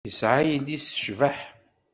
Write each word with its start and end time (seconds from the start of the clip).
Yesɛa 0.07 0.39
yelli-s 0.47 0.85
tecbeḥ. 0.87 1.37